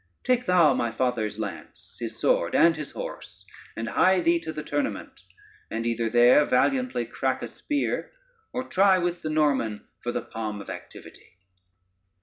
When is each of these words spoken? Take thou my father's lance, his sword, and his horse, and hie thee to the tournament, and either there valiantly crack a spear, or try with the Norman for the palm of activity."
Take 0.23 0.47
thou 0.47 0.73
my 0.73 0.89
father's 0.91 1.37
lance, 1.37 1.95
his 1.99 2.19
sword, 2.19 2.55
and 2.55 2.75
his 2.75 2.89
horse, 2.93 3.45
and 3.77 3.87
hie 3.87 4.19
thee 4.19 4.39
to 4.39 4.51
the 4.51 4.63
tournament, 4.63 5.21
and 5.69 5.85
either 5.85 6.09
there 6.09 6.43
valiantly 6.43 7.05
crack 7.05 7.43
a 7.43 7.47
spear, 7.47 8.11
or 8.51 8.63
try 8.63 8.97
with 8.97 9.21
the 9.21 9.29
Norman 9.29 9.85
for 10.01 10.11
the 10.11 10.23
palm 10.23 10.59
of 10.59 10.71
activity." 10.71 11.33